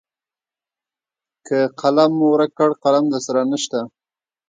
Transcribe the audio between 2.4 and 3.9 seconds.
کړ قلم درسره نشته.